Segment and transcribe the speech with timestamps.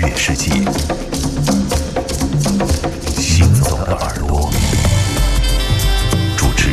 [0.00, 0.52] 音乐世界，
[3.16, 4.48] 行走的耳朵，
[6.36, 6.70] 主持：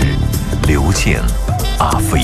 [0.68, 1.20] 刘健、
[1.80, 2.22] 阿飞。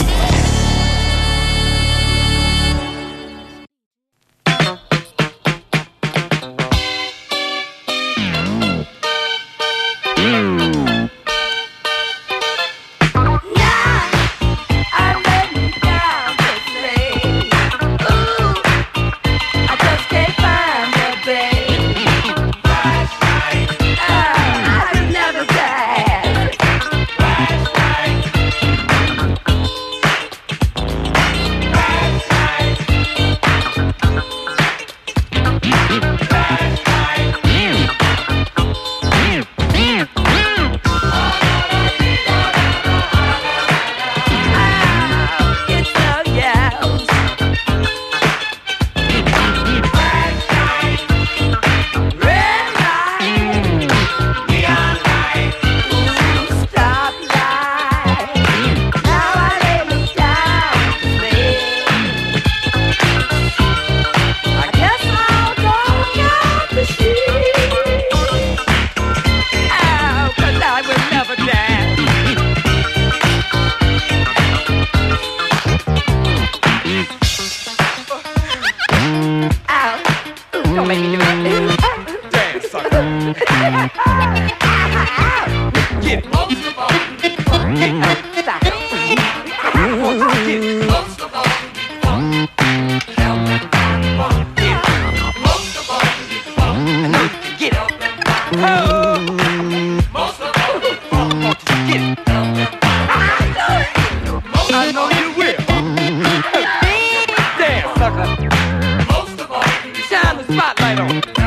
[110.96, 111.41] title.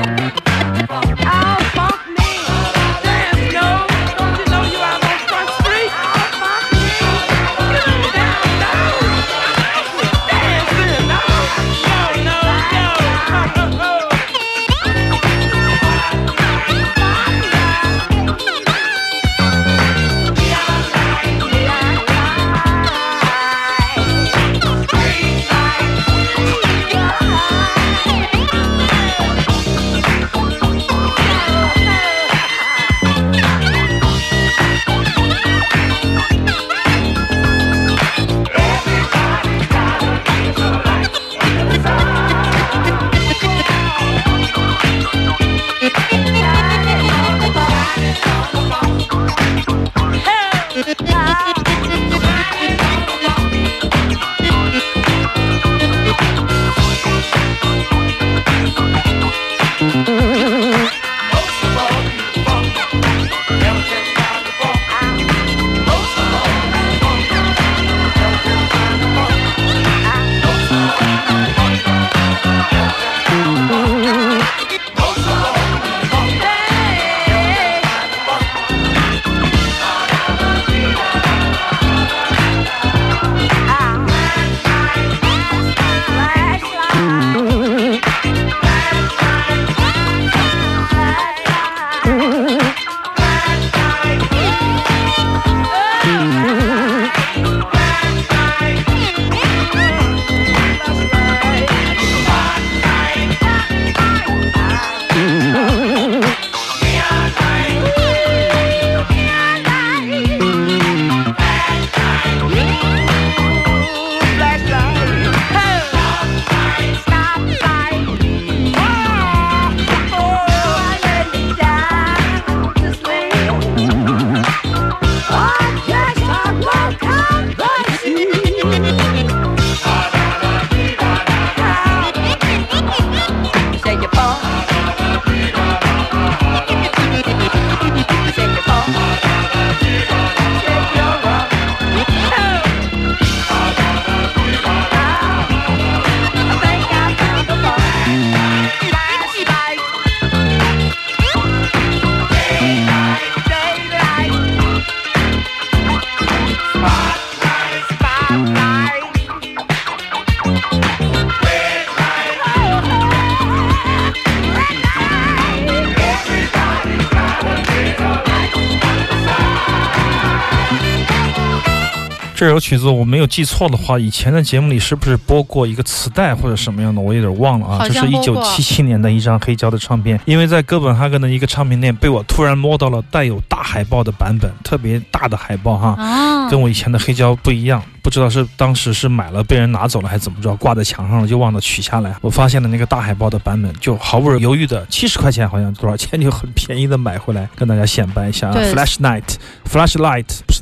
[172.45, 177.01] 这首曲子我没有记错的话，以前的节目里是不是播过一个磁带或者什么样的？
[177.01, 177.89] 我有点忘了啊。
[177.89, 187.83] 这是一九七七年的一张黑胶的唱片，因为在哥本哈根的一个唱片店被我突然摸到了带有大海报的版本，特别大的海报哈，跟我以前的黑胶不一样。
[188.03, 192.15] 不知道是当时是买了被人拿走了还是怎么着，挂在墙上了就忘了取下来。
[192.21, 198.53] 我发现了那个大海报的版本，就毫不犹豫的七十块钱，好像多少钱 就很便宜的买回来，跟大家显摆一下。
[198.53, 200.53] Flash Night，Flash Light 不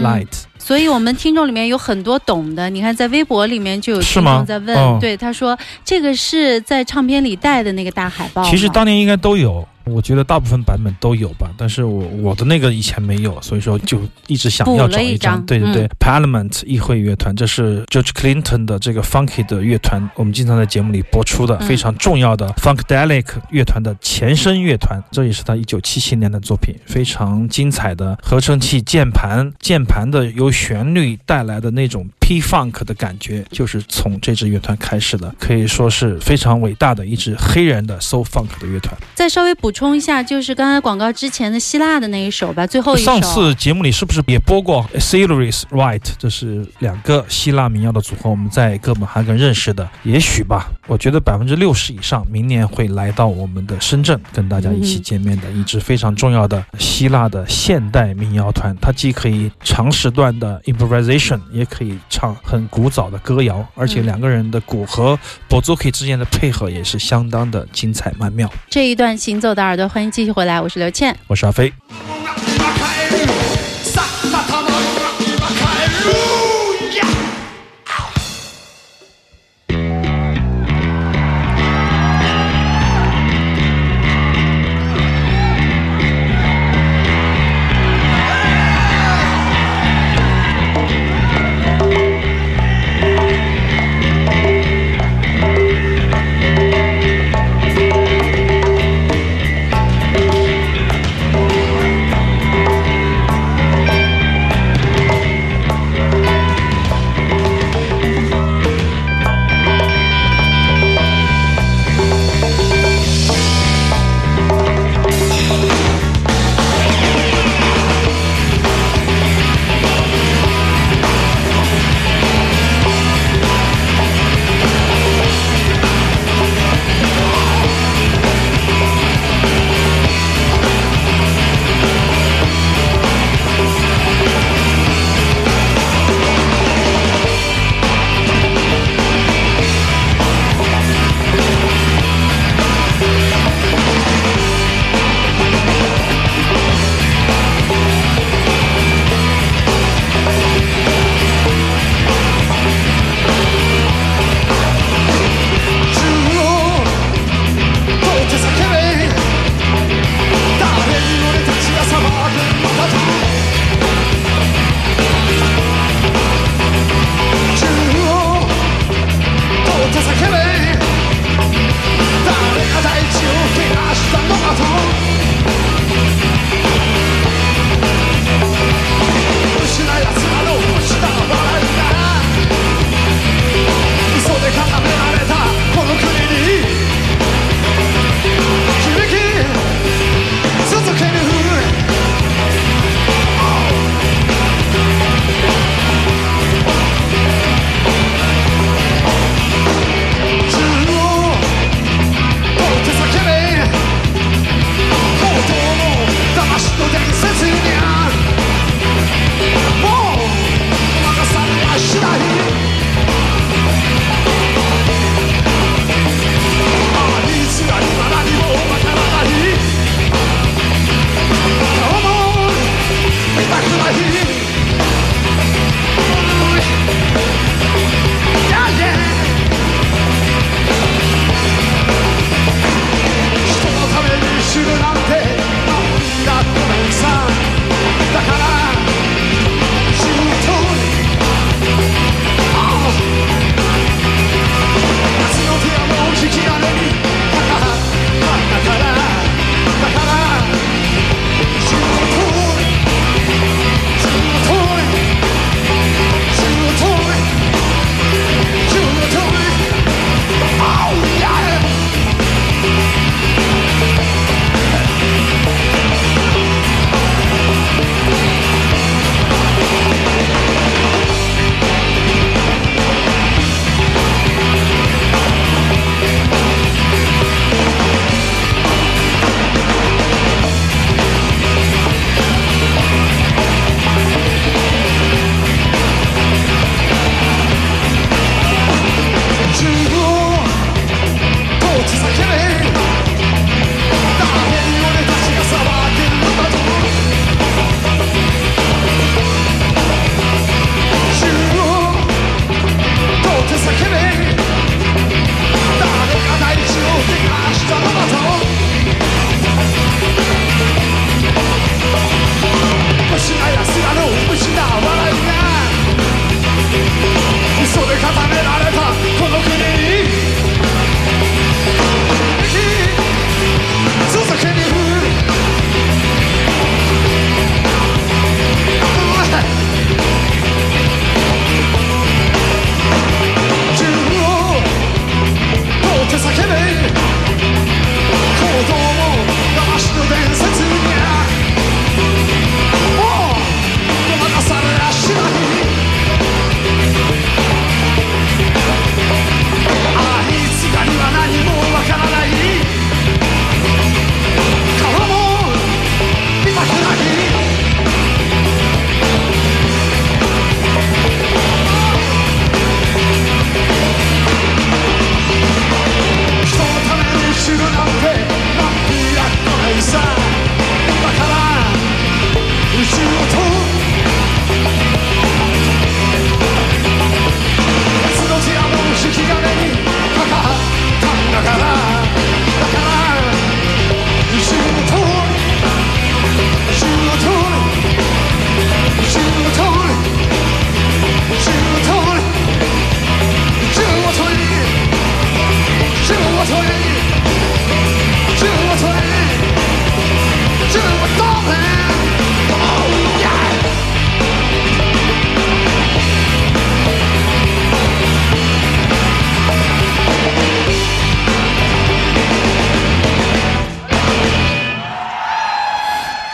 [0.00, 0.28] 是 Night，Light。
[0.58, 8.42] 所以我们听众里面有很多懂的，你看在微博里面就有听众在问，对他说这个是在唱片里带的那个大海报。
[8.44, 9.66] 其实当年应该都有。
[9.86, 15.44] 我觉得大部分版本都有吧，但是我我的那个以前没有，所以说就一直想要找一张。
[15.46, 38.92] 对对对，Parliament 议会乐团，这是 George Clinton 的这个 Funky 的乐团，我们经常在节目里播出的非常重要的 Funkadelic 乐团的前身乐团，这也是他一九七七年的作品，非常精彩的合成器键盘，键盘的由旋律带来的那种 P Funk 的感觉，就是从这支乐团开始的，可以说是非常伟大的一支黑人的 Soul Funk 的乐团。
[39.14, 39.76] 再稍微补。
[39.76, 43.04] 充一下，就是刚才广告之前的希腊的那一首吧，最后一首。
[43.04, 46.00] 上次节目里是不是也播过 s i l a r i s Right？
[46.16, 49.86] 这是两个希腊民谣的组合，我们在哥本哈根认识的。
[50.02, 58.74] 也许吧，我觉得百分之六十以上，明年会来到我们的深圳，跟大家一起见面的一支非常重要的希腊的现代民谣团。
[58.80, 65.18] 它既可以长时段的 improvisation，也可以唱很古早的歌谣，而且两个人的鼓和
[65.50, 68.50] bozuki 之间的配合也是相当的精彩曼妙。
[68.70, 69.62] 这一段行走的。
[69.62, 71.70] 耳朵，欢迎继续回来，我是刘倩，我是阿飞。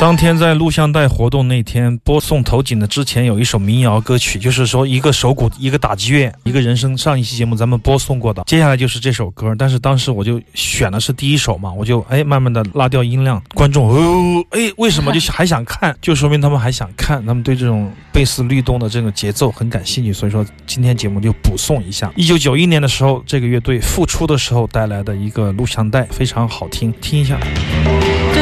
[0.03, 6.99] 当天在录像带活动那天播送投景的之前，有一首民谣歌曲，就是说一个手鼓，一个打击乐，一个人声。
[6.99, 9.55] 上一期节目咱们播送过的，接下来就是这首歌。
[9.57, 15.97] 但是当时我就选的是第一首嘛，我就哎慢慢的拉掉音量，观众哦哎为什么就还想看？
[16.03, 20.13] 就说明他们还想看，他们对这种贝斯律动的这个节奏很感兴趣。
[20.13, 22.13] 所以说今天节目就补送一下。
[22.17, 27.39] 一九九一年的时候，这个乐队复出的时候带来的一个录像带，非常好听，听一下。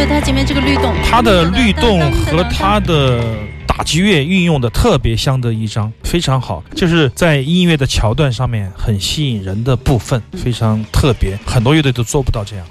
[0.00, 3.22] 就它前面这个律动，它的律动和它的
[3.66, 6.64] 打击乐运用的特别相得益彰，非常好。
[6.74, 12.66] 就是在音乐的桥段上面很吸引人的部分，非常特别，很多乐队都做不到这样。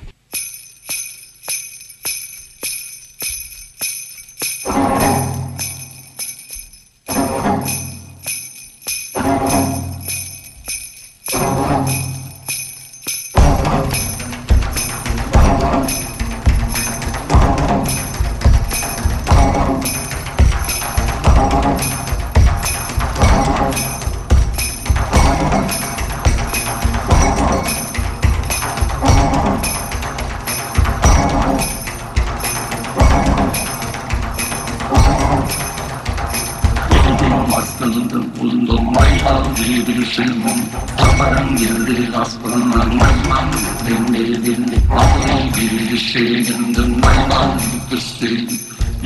[39.59, 40.61] செல்வம்
[41.03, 43.51] அபரம் இருந்து அஸ்பதம் மர்மம்
[43.83, 48.29] வெண்ணிலிருந்து அபரம் இருந்து சேர்ந்து மனம் கிறிஸ்து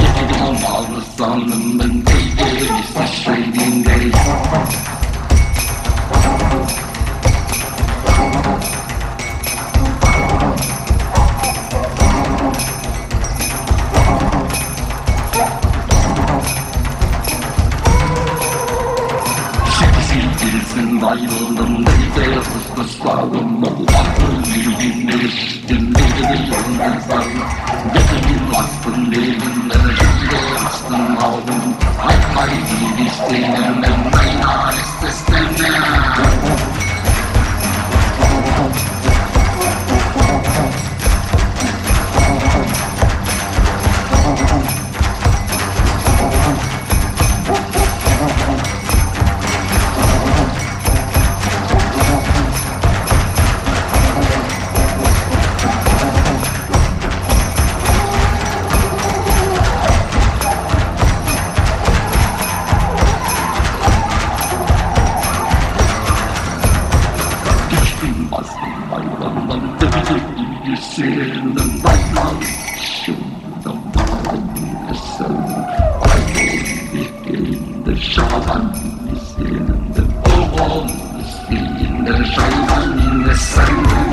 [0.06, 1.68] எதிரும் ஆவசானம்
[2.08, 2.50] செய்தி
[3.18, 4.08] செய்தீங்கள்
[33.30, 34.03] Thank you.
[82.44, 84.13] in the sun.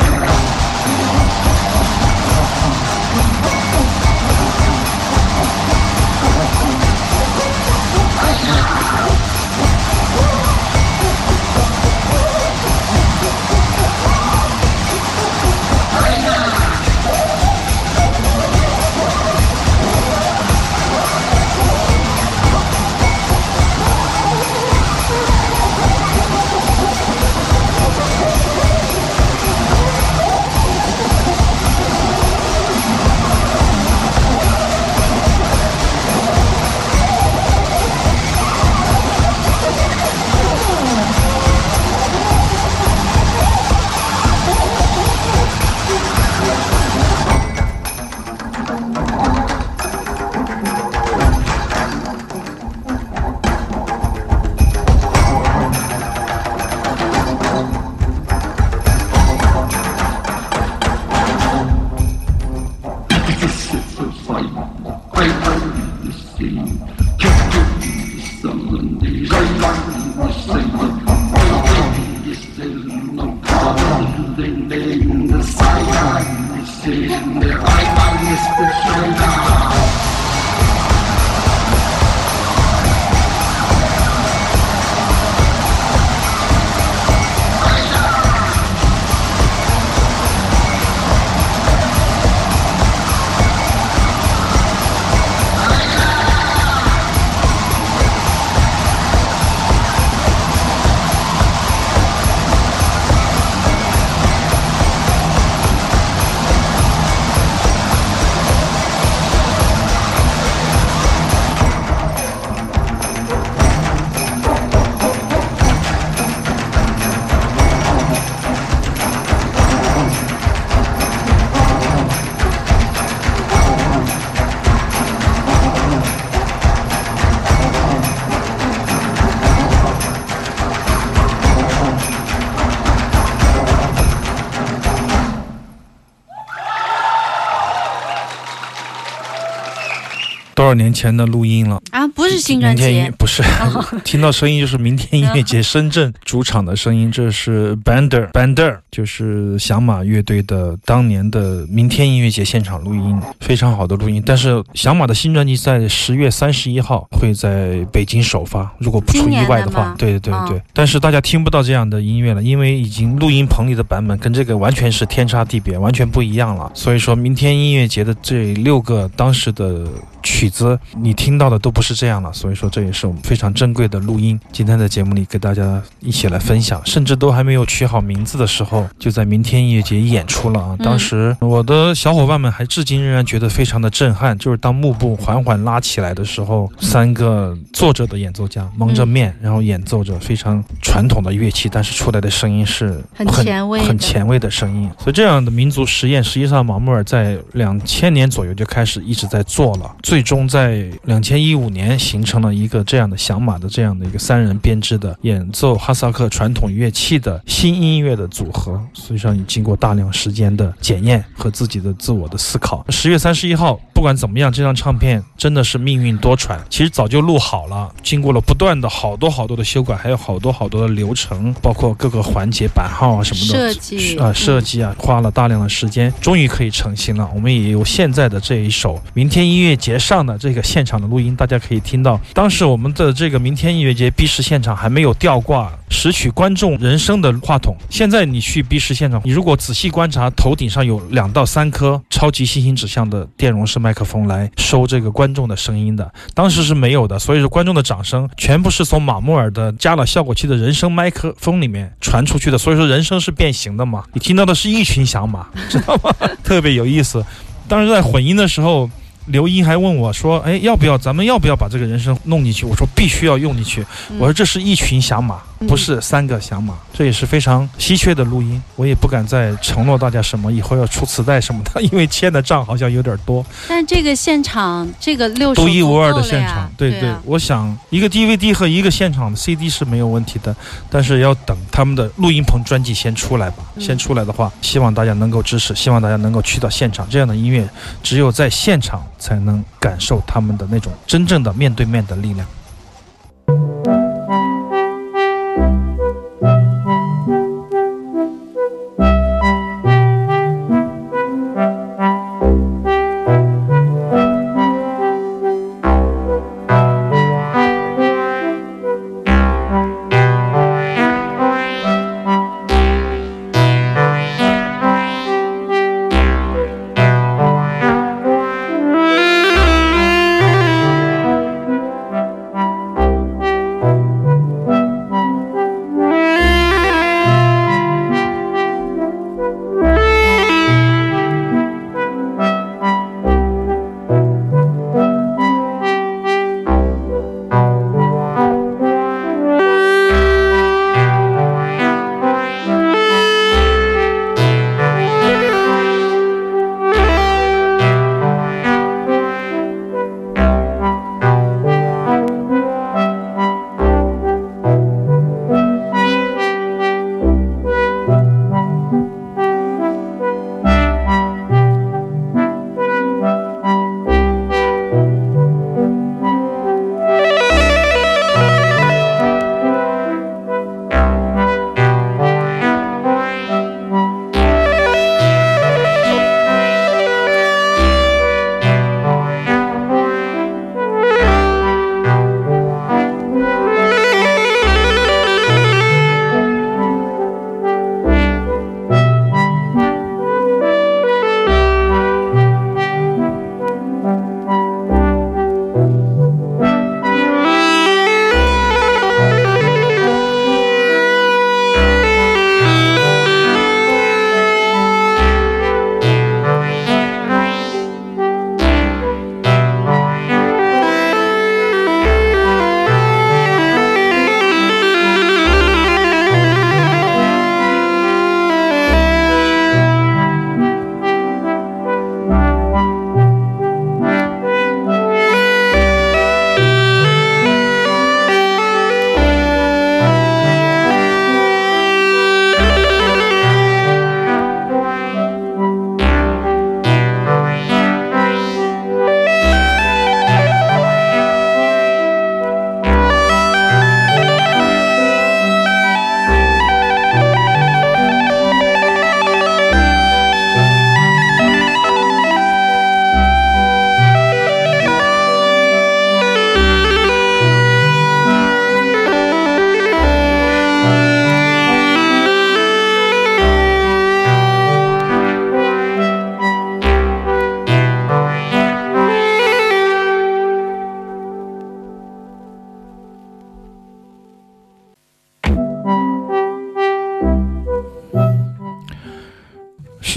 [140.81, 143.43] 年前的录音了啊，不是新专辑，不是，
[144.03, 154.23] 听到声音就是明天音乐节深圳主场的声音，这是 Bander Bander，就是响马乐队的当年的明天音乐节现场录音，非常好的录音。
[154.25, 160.63] 但是响马的新专辑在十月三十一号会在北京首发，如果不出意外的话，对对对对。
[160.73, 166.73] 但是大家听不到这样的音乐了，因为已经录音棚里的版本跟这个完全是天差地别，完全不一样了。
[166.75, 169.85] 所以说明天音乐节的这六个当时的。
[170.23, 174.39] 曲子你听到的都不是这样了，所以说这也是我们非常珍贵的录音。
[174.53, 180.77] 今天在节目里给大家一起来分享，甚至都还没有取好名字的时候，就在明天音乐节演出了啊！
[180.83, 194.91] 当时我的小伙伴们还至今仍然觉得非常的震撼，就是当幕布缓缓拉起来的时候，三个坐着的演奏家蒙着面，然后演奏着非常传统的乐器，但是出来的声音是很前卫、很前卫的声音。
[194.99, 199.97] 所以这样的民族实验，实际上马穆尔在两千年左右就开始一直在做了。
[200.11, 212.85] 最终在两千一五年形成了一个这样的响马的这样的一个三人编制的演奏哈萨克传统乐器的新音乐的组合，实际上你经过大量时间的检验和自己的自我的思考。
[212.89, 216.59] 十月三十一号，不管怎么样，这张唱片真的是命运多舛。
[216.69, 227.31] 其实早就录好了，经过了不断的好多好多的修改，还有好多好多的流程，包括各个环节版号啊什么的设计啊设计啊，花了大量的时间，终于可以成型了。
[227.33, 230.00] 我们也有现在的这一首明天音乐节。
[230.01, 237.77] 上的这个现场的录音，大家可以听到，当时我们的这个明天音乐节 B 市现场还没有吊挂拾取观众人声的话筒。
[237.91, 247.19] 现在你去 B 市现场，你如果仔细观察，头顶上有两到三颗超级星星指向的电容式麦克风来收这个观众的声音的，当时是没有的。
[247.19, 252.57] 所以说，观众的掌声全部是从马穆尔的加了效果器的人声麦克风里面传出去的。
[252.57, 254.05] 所以说，人声是变形的嘛？
[254.15, 256.15] 你听到的是一群响马，知道吗？
[256.43, 257.23] 特别有意思。
[257.69, 258.89] 当时在混音的时候。
[259.31, 263.85] 刘英还问我说：“哎，要不要咱们要不要把这个人参弄进去？”我说：“必须要用进去。”
[264.19, 268.61] 我说：“这是一群响马。”不是三个响马，这也是非常稀缺的录音。
[268.77, 273.45] 我也不敢再承诺大家什么，以后要出磁带什么的， 因为欠的账好像有点多。
[273.69, 280.55] 但这个现场，这个六独一无二的现场，对对，我想一个 DVD 和一个现场的 CD 是没有问题的，
[280.89, 283.63] 但是要等他们的录音棚专辑先出来吧。
[283.79, 287.07] 先出来的话，希望大家能够支持，希望大家能够去到现场。
[287.11, 287.69] 这样的音乐，
[288.03, 292.47] 只有在现场才能感受他们的那种真正的面对面的力量。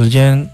[0.03, 0.45] 时间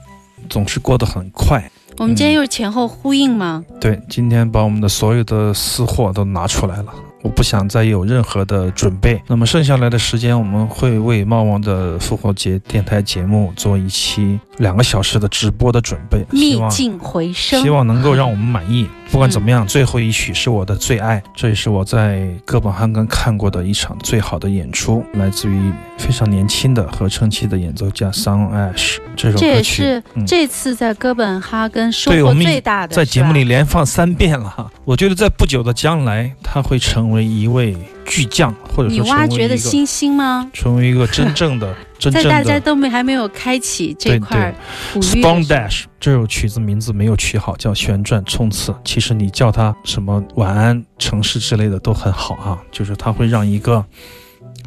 [0.50, 1.70] 总是过得很快。
[1.98, 3.66] 我们今天又是前后呼应吗？
[3.82, 6.94] 对，今天把我们的所有的私货都拿出来了。
[7.22, 9.22] 我不想再有任何的准备。
[9.28, 16.26] 那么剩下来的时间，我们会为猫王的复活节电台节目做一期两个小时的直播的准备。
[16.32, 18.88] 逆境回升，希望能够让我们满意。
[19.12, 28.98] 不管怎么样，最后一曲是我的最爱，这也是我在哥本哈根看过的一场最好的演出，来自于非常年轻的合成器的演奏家 Son Ash。
[29.16, 32.96] 这首歌曲这也是这次在哥本哈根收获最大的。
[32.96, 40.50] 在节目里连放三遍了，我觉得在不久的将来，他会成为一位巨匠，或者说你挖掘的星星吗？
[40.54, 41.76] 成为一个真正的。
[42.00, 44.56] 在大家都没还没有开启这块
[44.94, 48.74] ，Spawn Dash 这首曲子名字没有取好，叫旋转冲刺。
[48.86, 53.84] 其实你叫它什么晚安城市之类的都很好啊，就是它会让一个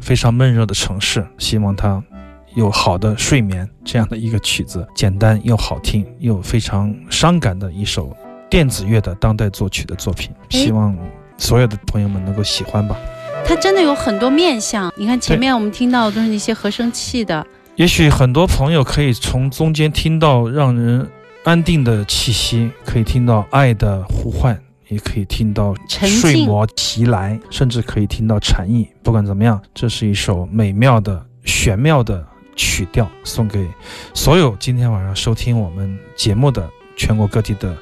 [0.01, 2.03] 非常闷热的城市，希望它
[2.55, 3.67] 有好的睡眠。
[3.83, 8.15] 这样的一个曲子，简单又好听，又非常伤感的一首
[8.49, 10.95] 电子乐的当代作曲的作品，希望
[11.37, 12.95] 所有的朋友们能够喜欢吧。
[13.45, 17.45] 它真的有很多面相，你看前面我们听到的都是那些合成器的。
[17.75, 21.07] 也许很多朋友可以从中间听到让人
[21.43, 28.87] 安定的气息，可以听到爱的呼唤，也可以听到睡魔袭来，甚至可以听到禅意。
[29.03, 32.25] 不管怎么样，这是一首美妙的玄妙的
[32.55, 33.67] 曲调，送给
[34.13, 37.75] 所有今天晚上收听我们节目的全国各地的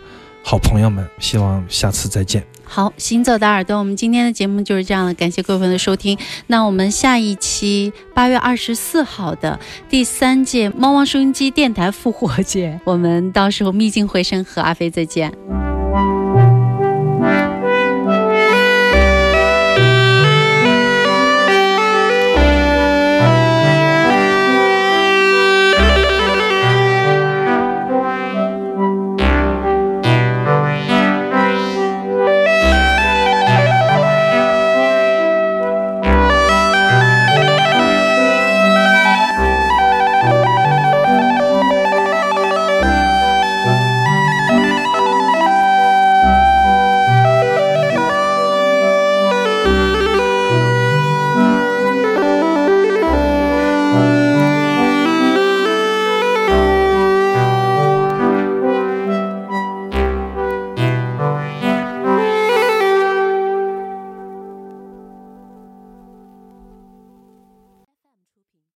[0.44, 1.08] 好朋友们。
[1.20, 2.46] 希望下次再见。
[2.74, 6.18] 好，行走的耳朵，我们今天的节目就是这样了，感谢各位朋友的收听。
[6.48, 15.34] 那我们下一期八月二十四号的第三届猫猫收音机电台复活节，我们到时候秘境回声和阿飞再见。